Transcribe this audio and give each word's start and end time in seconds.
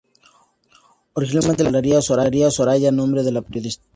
Originalmente 1.13 1.63
la 1.63 1.69
canción 1.71 2.01
se 2.01 2.07
titularía 2.07 2.49
"Soraya", 2.49 2.91
nombre 2.91 3.21
de 3.21 3.31
la 3.33 3.43
periodista. 3.43 3.85